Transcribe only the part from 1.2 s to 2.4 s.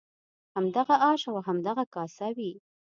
او همدغه کاسه